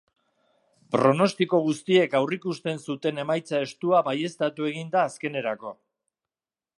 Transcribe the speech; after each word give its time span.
Pronostiko 0.95 1.59
guztiek 1.67 2.15
aurreikusten 2.19 2.81
zuten 2.93 3.23
emaitza 3.25 3.61
estua 3.67 4.03
baieztatu 4.09 4.69
egin 4.73 4.93
da 4.97 5.07
azkenerako. 5.11 5.75